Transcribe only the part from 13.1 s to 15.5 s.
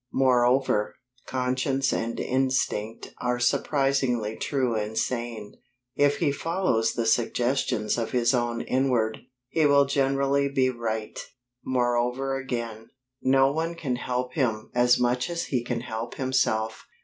no one can help him as much as